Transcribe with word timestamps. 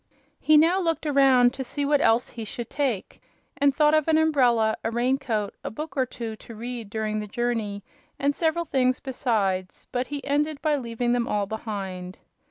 He 0.39 0.57
now 0.57 0.79
looked 0.79 1.05
around 1.05 1.53
to 1.53 1.63
see 1.63 1.85
what 1.85 2.01
else 2.01 2.29
he 2.29 2.43
should 2.43 2.71
take, 2.71 3.21
and 3.57 3.71
thought 3.71 3.93
of 3.93 4.07
an 4.07 4.17
umbrella, 4.17 4.75
a 4.83 4.89
rain 4.89 5.19
coat, 5.19 5.53
a 5.63 5.69
book 5.69 5.95
or 5.95 6.07
two 6.07 6.35
to 6.37 6.55
read 6.55 6.89
during 6.89 7.19
the 7.19 7.27
journey, 7.27 7.83
and 8.17 8.33
several 8.33 8.65
things 8.65 8.99
besides; 8.99 9.85
but 9.91 10.07
he 10.07 10.25
ended 10.25 10.59
by 10.63 10.75
leaving 10.75 11.13
them 11.13 11.27
all 11.27 11.45
behind. 11.45 12.17